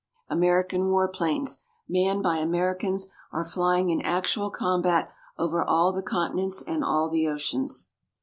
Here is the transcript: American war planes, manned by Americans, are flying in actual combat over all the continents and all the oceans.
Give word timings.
American 0.29 0.89
war 0.89 1.07
planes, 1.07 1.59
manned 1.87 2.23
by 2.23 2.37
Americans, 2.37 3.07
are 3.31 3.43
flying 3.45 3.91
in 3.91 4.01
actual 4.01 4.49
combat 4.49 5.11
over 5.37 5.63
all 5.63 5.93
the 5.93 6.01
continents 6.01 6.59
and 6.59 6.83
all 6.83 7.07
the 7.07 7.27
oceans. 7.27 7.89